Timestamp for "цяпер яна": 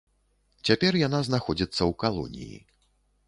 0.69-1.19